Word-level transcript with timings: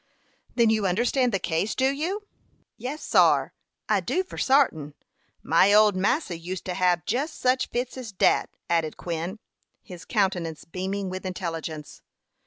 Then 0.55 0.71
you 0.71 0.87
understand 0.87 1.31
the 1.31 1.37
case 1.37 1.75
do 1.75 1.91
you?" 1.91 2.23
"Yes, 2.75 3.03
sar; 3.03 3.53
I 3.87 3.99
do, 3.99 4.23
for 4.23 4.35
sartin. 4.39 4.95
My 5.43 5.73
old 5.75 5.95
massa 5.95 6.35
used 6.39 6.65
to 6.65 6.73
hab 6.73 7.05
jus 7.05 7.31
such 7.31 7.67
fits 7.67 7.95
as 7.97 8.11
dat," 8.11 8.49
added 8.67 8.97
Quin, 8.97 9.37
his 9.83 10.05
countenance 10.05 10.65
beaming 10.65 11.11
with 11.11 11.23
intelligence. 11.23 12.01